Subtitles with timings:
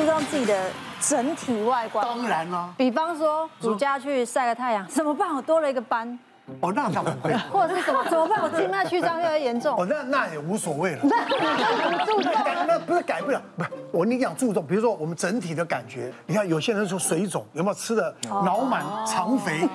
[0.00, 0.56] 注重自己的
[0.98, 2.02] 整体外观？
[2.06, 2.70] 当然啦。
[2.74, 5.34] 比方说，暑假去晒个太阳，怎么办？
[5.34, 6.18] 我多了一个斑。
[6.60, 7.36] 哦，那倒不会。
[7.52, 8.02] 或者是怎么？
[8.04, 8.42] 怎么办？
[8.42, 9.78] 我静脉曲张越来越严重。
[9.78, 11.00] 哦，那那也无所谓了。
[11.04, 12.32] 那注重，
[12.66, 19.60] 那不是改不了，不是我你讲注重，比如说我们整体的感觉，你看有些人说水肿，有没有吃的脑满肠肥？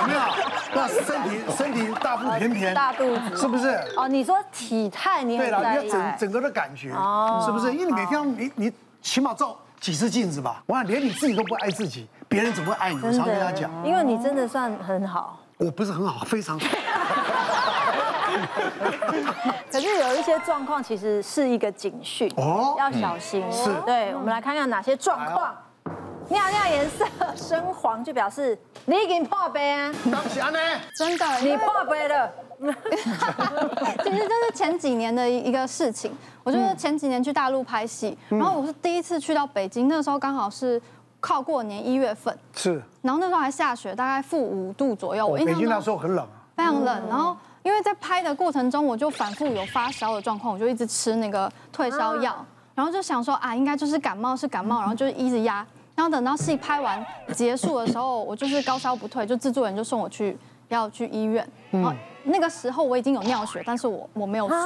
[0.00, 0.20] 有没有？
[0.74, 3.68] 那身体身体大腹便便，大肚子，是不是？
[3.96, 6.88] 哦，你说体态，你对了，你要整整个的感觉，
[7.46, 7.72] 是不是？
[7.72, 10.62] 因为你每天你你起码照几次镜子吧？
[10.66, 13.00] 我想连你自己都不爱自己，别人怎么会爱你？
[13.04, 15.40] 我常跟他讲，因为你真的算很好。
[15.58, 16.66] 我不是很好，非常好。
[19.70, 23.44] 可是有一些状况其实是一个警讯哦，要小心。
[23.50, 25.54] 是，对，我们来看看哪些状况。
[26.28, 27.04] 尿尿颜色
[27.36, 29.92] 深黄，就表示你已经破杯啊。
[30.10, 30.58] 当然呢，
[30.96, 32.32] 真的，你破杯了。
[32.62, 36.12] 其实这是前几年的一个事情。
[36.44, 40.80] 我就是前几年去大陆拍戏，然后我是第一次去到北京，那个时候刚好是。
[41.24, 45.24] 靠过年一月份是，然后那时候还下雪，大概负五度左右。
[45.24, 47.08] 我印象北京那时候很冷，啊非常冷。
[47.08, 55.64] 然后因为在拍的过程中，我就反复有发烧的状况，我就一直吃那个退烧药，然后就想说啊，应该就是感冒是感冒，然后就一直压。
[55.94, 60.36] 然后等到戏拍完结束的时候，我就是高烧不退，就制作人就送我去
[60.70, 61.48] 要去医院。
[61.70, 61.96] 嗯。
[62.24, 64.56] 那个时候我已经有尿血，但是我我没有说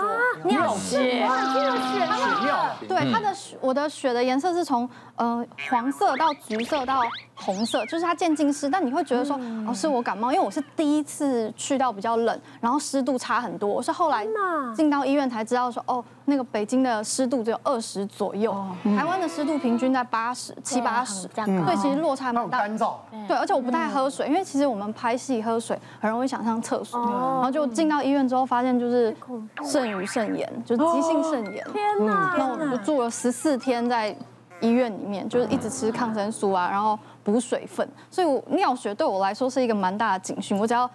[0.44, 2.76] 尿血，尿血尿。
[2.88, 7.00] 对，它的血，我的血的颜色是从呃黄色到橘色到
[7.34, 8.68] 红色，就是它渐进式。
[8.68, 13.68] 但你会觉得说哦，是我感冒，因为我是第一次去到比较冷，然后湿度差很多。
[13.68, 14.27] 我是后来
[14.74, 22.58] 进到医院才知道说哦，那个北京的湿度只有二十左右，台湾的湿度平均在八十七八十，这样，所以其实落差蛮大。
[22.58, 22.94] 干燥。
[23.28, 27.00] 对，而且我不太喝水，因为其实我们拍戏喝水很容易想上厕所。
[27.00, 29.14] 然后就进到医院之后，发现就是
[29.64, 31.67] 肾盂肾炎，就是急性肾炎。
[31.73, 32.34] 天哪！
[32.36, 34.14] 那我们就住了十四天在
[34.61, 37.89] 医院里面，就是一直吃抗生素啊，然后补水分。
[38.11, 40.58] 所以我尿血对我来说是一个蛮大的警讯。
[40.58, 40.90] 我只要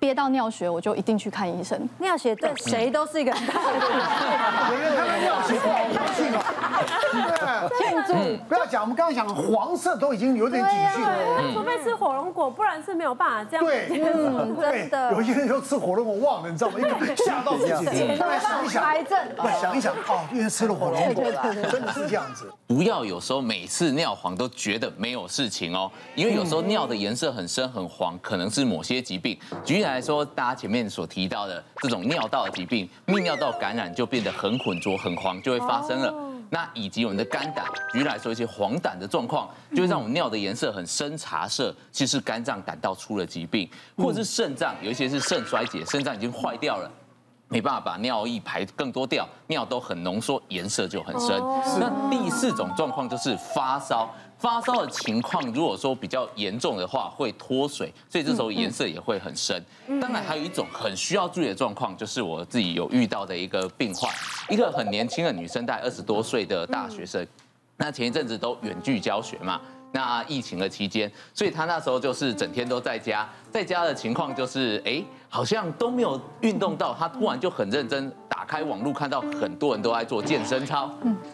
[0.00, 1.78] 憋到尿血，我就一定去看医生。
[1.98, 5.20] 尿血对谁都是一个很大的警讯。
[5.20, 5.78] 尿血不好
[6.16, 7.68] 庆啊！
[7.78, 8.14] 庆祝！
[8.48, 11.52] 不要讲，我们刚刚讲黄色都已经有点警讯了。
[11.52, 13.64] 除非吃火龙果，不然是没有办法这样。
[13.64, 15.12] 对，真的。
[15.12, 16.78] 有些人说吃火龙果忘了，你知道吗？
[16.78, 18.06] 因为 吓到自己。
[18.16, 19.18] 来想一想， 癌症。
[19.36, 21.24] 来想一想，哦，因为吃了火龙果，
[21.70, 22.50] 真的是这样子。
[22.66, 29.38] 不要有时候每次尿黄都觉得没有事情哦，因为有时候尿的颜色很深很黄，可能是某些疾病。
[29.64, 36.14] 举例来说，大家前面所提到的这种尿道的疾病，泌尿道感染就变得很浑浊、很黄，就会发生了。
[36.48, 46.90] 那以及我们的肝胆，举例来说，一些黄疸的状况，就会让我们尿的颜色很深茶色，其实肝脏胆道出了疾病，或者是肾脏有一些是肾衰竭，肾脏已经坏掉了。
[47.52, 51.36] 没办法把尿液排更多掉，尿都很浓缩，颜色就很深。
[51.80, 54.08] 那第四种状况就是发烧，
[54.40, 59.62] 发烧的情况如果说比较严重的话，会脱水，所以这时候颜色也会很深。
[60.00, 64.10] 当然还有一种很需要注意的状况，就是我自己有遇到的一个病患，
[64.48, 67.26] 一个很年轻的女生，大概二十多岁的大学生，
[67.76, 69.60] 那前一阵子都远距教学嘛。
[69.92, 76.94] 那疫情的期间，所以他那时候就是整天都在家，在家的情况就是，哎，好像都没有运动到。
[76.94, 80.90] 他突然就很认真打开网络，看到很多人都在做健身操，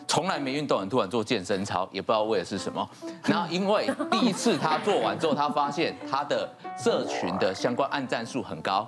[0.06, 2.87] 从来没运动，很突然做健身操，也不知道为的是什么。
[3.25, 6.47] 然后因为第一次他做完之后，他发现他的
[6.78, 8.87] 社群的相关按赞数很高，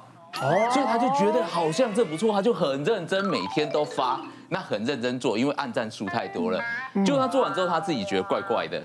[0.71, 6.63] 所以他就觉得好像这不错，他就很认真，每天都发，那很认真做，因为按赞数太多了。
[7.07, 8.83] 就他做完之后，他自己觉得怪怪的。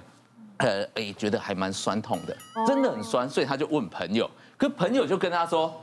[0.59, 5.73] 呃，哎，觉得还蛮酸痛的，真的很酸，所以他就问朋友，可朋友就跟他说，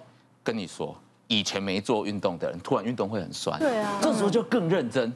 [0.43, 0.97] 跟你说，
[1.31, 5.13] 以前没做运动的人，突然运动会很酸，对啊，这时候就更认真，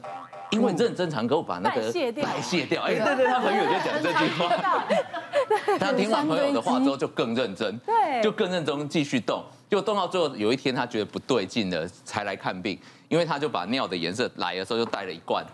[0.49, 4.85] 因为认真才能够把那个代谢掉，代谢掉，哎，对对，他朋友就讲这句话，
[5.77, 12.79] 他听完朋友的话之后就更认真，对，就更认真继续动，就动到最后有一天他觉得不对劲了，才来看病。
[13.07, 15.45] 因为他就把尿的颜色来的时候就带了一罐，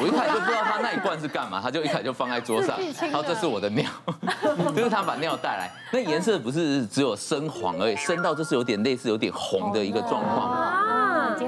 [0.00, 3.84] 我一开始就不知道他那一罐是干嘛，他就一开始就放在桌上，然后这是我的尿，
[4.76, 10.86] 就是他把尿带来，那颜色不是只有深黄而已，深到就是有点类似有点红的一个状况。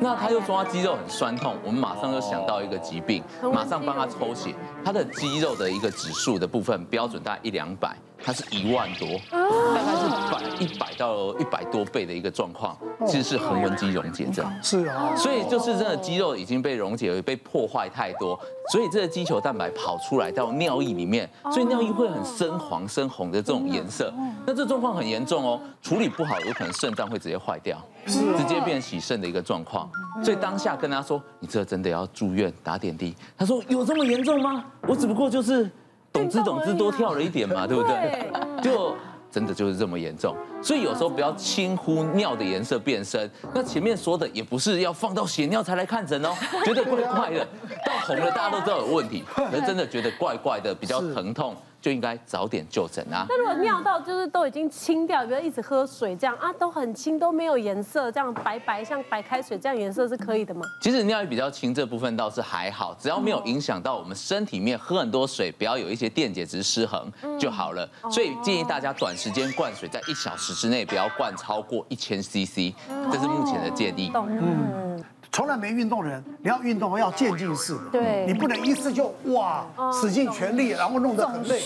[0.00, 3.22] 那他又说他肌肉很酸痛，我们马上就想到一个疾病，
[3.54, 4.52] 马上帮他抽血，
[4.84, 12.76] 他的肌肉的一个指数的部分标准大概一两百，它是一万多，大概是百一百到一百多倍的一个状况，
[13.06, 14.46] 其实是横纹肌溶解症。
[14.62, 18.38] 是啊，所以就是真的肌肉已经被溶解了，被破坏太多，
[18.70, 24.12] 所以这个肌球蛋白跑出来到尿液里面，所以尿液会很深黄、深红的这种颜色。
[24.46, 27.76] 那这状况很严重哦，处理不好有可能肾脏会直接坏掉，
[28.06, 29.90] 直接变洗肾的一个状况。
[30.22, 33.14] 所以当下跟他说，你这真的要住院打点滴。
[33.36, 34.64] 他说有这么严重吗？
[34.82, 35.68] 我只不过就是。
[36.12, 38.30] 懂之懂之，多跳了一点嘛，对不对？
[38.62, 38.94] 就
[39.30, 43.30] 真的就是这么严重，所以有时候不要轻忽尿的颜色变深。
[43.54, 46.30] 那前面说的也不是要放到血尿才来看诊哦，
[46.64, 47.44] 觉得怪怪的，
[47.86, 51.56] 到红了大家都知道有问题，可是真的觉得怪怪的，比较疼痛。
[51.82, 53.26] 就应该早点就诊啊。
[53.28, 60.62] 那如果尿道就是都已经清掉，比如一直喝水这样啊，都很清，都没有颜色，这样白白像白开水这样颜色是可以的吗？
[60.80, 67.88] 其实尿液比较清这部分倒是还好，只要没有影响到我们身体面，喝很多水，不要有一些电解质失衡就好了。
[68.10, 72.72] 所以建议大家短时间灌水，在一小时之内不要灌超过一千 CC，
[73.10, 74.12] 这是目前的建议。
[74.14, 74.91] 嗯。
[75.32, 81.58] 从来没运动的人，你要运动要渐进式的，对，你不能一次就哇使尽全力，然后弄得很累，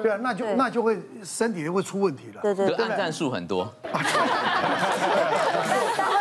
[0.00, 2.40] 对啊，那就那就会身体就会出问题了。
[2.42, 3.68] 对对，按战术很多。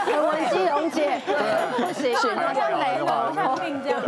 [0.07, 1.21] 横纹肌溶解，
[1.77, 4.01] 不行，好像雷了，像病这样。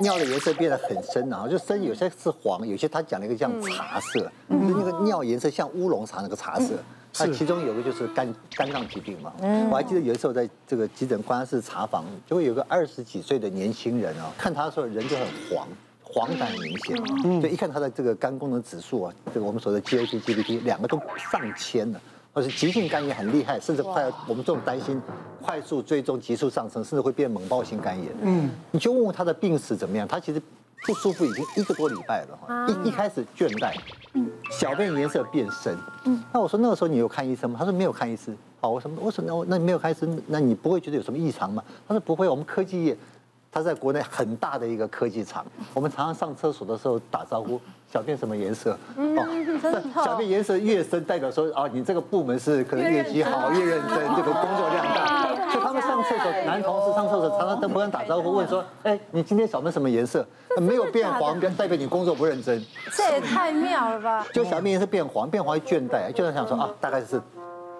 [0.00, 4.18] 尿的颜色变得很深，然后就深，有些是黄，有些他讲了一个像茶色，
[4.50, 6.74] 就是那个尿颜色像乌龙茶那个茶色。
[7.14, 9.32] 它其中有个就是肝肝脏疾病嘛，
[9.70, 15.68] 我还记得有一次我在这个急诊观察室查房，就会有个二十几岁的年轻人啊，看他的时候人就很黄，
[16.02, 22.00] 黄疸很明显，就一看他的这个肝功能指数啊，这个我们说的 GAT、GPT 两个都上千了，
[22.32, 25.00] 而且急性肝炎很厉害，甚至快要我们这种担心
[25.42, 28.08] 快速追踪急速上升，甚至会变猛暴性肝炎。
[28.22, 30.40] 嗯，你就问问他的病史怎么样，他其实。
[30.84, 33.74] 不舒服已经一个多礼拜了哈，一一开始倦怠，
[34.14, 37.56] 嗯小便颜色变深，嗯那我说那个时候你有看医生吗？
[37.58, 38.36] 他说没有看医生。
[38.60, 41.62] 好，我说我说那那你没有看医生，那你不会觉得有什么异常吗？
[41.86, 42.96] 他说不会，我们科技业，
[43.50, 45.44] 他在国内很大的一个科技厂，
[45.74, 47.60] 我们常常上厕所的时候打招呼，
[47.92, 48.76] 小便什么颜色？
[48.96, 55.21] 哦，小便颜色越深，代表说哦，你这个部门是可能业绩好，越认真，这个工作量大。
[55.92, 60.26] 上厕所，男同事上厕所常常跟别人打招呼，问说：“哎，你今天小便什么颜色？
[60.56, 64.26] 没有变黄，代表你工作不认真。”这也太妙了吧！
[64.32, 67.20] 就小便颜色变黄，变黄会倦怠，就在想说啊，大概是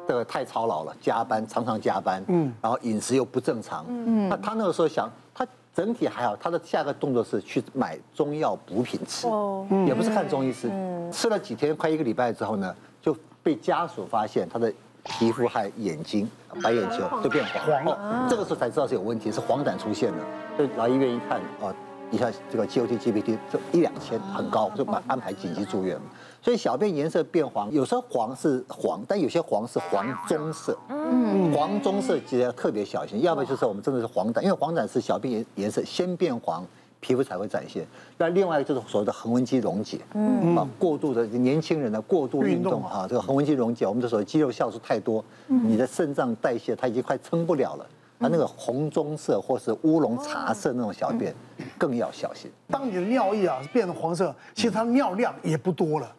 [0.06, 10.70] 这个太操劳了，加班常常加班，嗯，然后饮食又不正常，嗯，那他那个时候想，他整体还好，他的下个动作是去买中药补品吃，哦，也不是看中医师，
[11.10, 14.72] 吃了几天，快一个礼拜之后呢，就被家属发现他的。
[15.04, 16.28] 皮肤还眼睛、
[16.62, 20.18] 白眼球都变黄哦，这个时候才知道是有问题，是黄疸出现了。
[20.56, 21.74] 所以来医院一看，哦，
[22.10, 25.98] 一下这个 GOT、GPT 这一两千很高，就把安排紧急住院。
[26.40, 30.76] 所以小便颜色变黄，有时候黄是黄，但有些黄是黄棕色。
[30.88, 36.64] 嗯，黄棕色其实要特别小心，要不然就是我们真的是黄疸，因为黄疸是小便颜颜色先变黄。
[37.02, 37.84] 皮肤才会展现。
[38.16, 47.86] 那另外就是所谓的横纹肌溶解，嗯，啊，过度的年轻人的过度运动哈，这个横纹肌溶解，我们就说肌肉酵素太多，你的肾脏代谢它已经快撑不了了，
[48.20, 51.34] 它那个红棕色或是乌龙茶色那种小便
[51.76, 52.48] 更要小心。
[52.68, 56.10] 当你的尿液啊变成黄色，其实它尿量也不多了，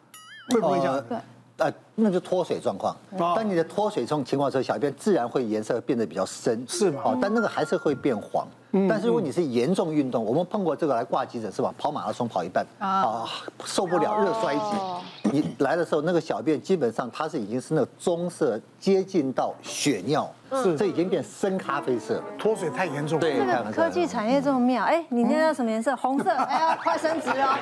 [0.50, 1.02] 会不会这样？
[1.08, 1.18] 对。
[1.56, 2.96] 呃，那就脱水状况。
[3.16, 7.00] 当你的脱水状情况之后，小便自然会颜色变得比较深，是吗？
[7.04, 8.44] 哦，但那个还是会变黄。
[8.88, 11.72] 但是如果你是严重运动，我们碰过这个来挂急诊是吧？
[11.78, 13.24] 跑马拉松跑一半啊，
[13.64, 20.30] 受不了热衰竭，你来的时候那个小便基本上它是已经是那个棕色，接近到血尿。
[20.62, 23.18] 是，这已经变深咖啡色了，脱水太严重。
[23.18, 25.96] 对，这个科技产业这么妙，哎，你那叫什么颜色？
[25.96, 27.58] 红色，哎呀， 快升职了。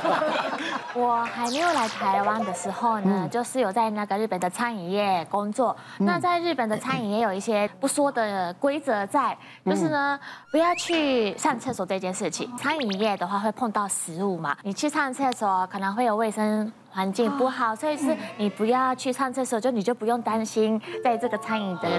[0.94, 5.76] 我还没有来台湾的时候呢，就是有在那个日本的餐饮业工作。
[5.98, 10.18] 那在日本的餐饮业有一些不说的规则在，就是呢，
[10.50, 12.54] 不要去上厕所这件事情。
[12.56, 16.72] 餐饮业的话会碰到食物嘛，你去上厕所可能会有卫生。
[16.90, 21.90] 环境不好，所以是你不要去上厕所，就你就不用担心在这个餐饮的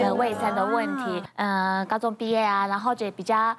[0.00, 1.22] 的卫生的问题。
[1.34, 3.54] 嗯，高中毕业啊，然后就比较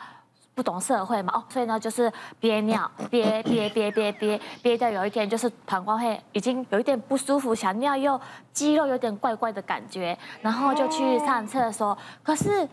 [0.55, 8.19] 不懂社会嘛，哦，所以呢就是憋尿， 憋憋憋憋憋憋到有一天就是膀胱会已经有一点不舒服，想尿又
[8.51, 12.67] 肌肉有点怪怪的感觉，然后就去上厕所，可是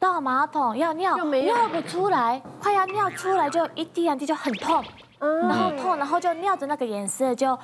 [0.00, 4.82] 到马桶要尿尿不出来，快要尿出来就一滴两滴就很痛。
[5.20, 7.56] 然后痛，然后就尿的那个颜色就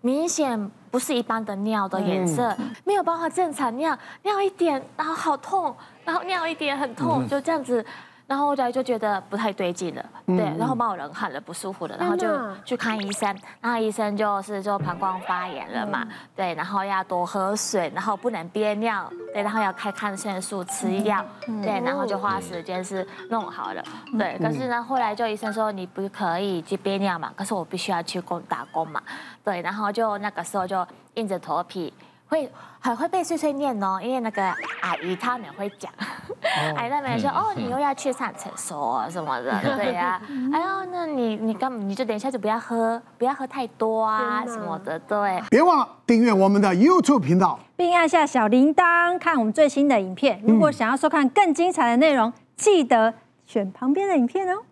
[0.00, 7.84] 明显不是一般的尿的颜色，没有办法正常尿，尿一点然后好痛，然后尿一点很痛，就这样子。
[8.32, 12.26] 然后后来就觉得不太对劲了，对，然后把我冷汗了，不舒服了，然后就
[12.64, 13.28] 去看医生，
[13.60, 21.22] 然后医生就是就膀胱发炎了嘛，对，然后要多喝水，然后不能憋尿，对，然后要开抗生素吃药，
[21.62, 23.84] 对，然后就花时间是弄好了，
[24.18, 29.02] 对，可是呢，后来就医生说你不可以去憋尿嘛，可是我必须要去工打工嘛，
[29.44, 30.86] 对，然后就那个时候就
[31.16, 31.92] 硬着头皮。
[32.32, 34.42] 会很会被碎碎念哦，因为那个
[34.80, 35.92] 阿姨他们会讲，
[36.74, 40.18] 阿姨他们说哦，你又要去上厕所什么的，对呀，
[40.50, 45.42] 哎呦，那你你干你就等一下就不要喝，不要喝太多啊什么的，对。
[45.50, 50.40] 别忘了订阅我们的 YouTube 频道，并按下小铃铛看我们最新的影片。
[50.42, 53.12] 如果想要收看更精彩的内容，记得
[53.44, 54.62] 选旁边的影片哦。